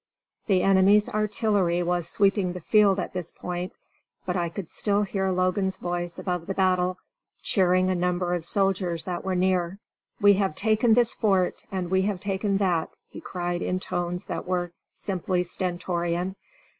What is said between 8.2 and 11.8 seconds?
of soldiers that were near. "We have taken this fort